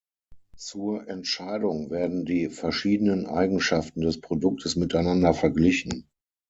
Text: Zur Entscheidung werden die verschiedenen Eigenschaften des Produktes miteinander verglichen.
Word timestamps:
Zur 0.57 1.07
Entscheidung 1.07 1.91
werden 1.91 2.25
die 2.25 2.49
verschiedenen 2.49 3.27
Eigenschaften 3.27 4.01
des 4.01 4.19
Produktes 4.19 4.75
miteinander 4.75 5.35
verglichen. 5.35 6.09